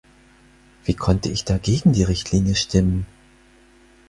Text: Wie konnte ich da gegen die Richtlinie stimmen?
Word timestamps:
Wie 0.83 0.95
konnte 0.95 1.29
ich 1.29 1.45
da 1.45 1.59
gegen 1.59 1.93
die 1.93 2.01
Richtlinie 2.01 2.55
stimmen? 2.55 3.05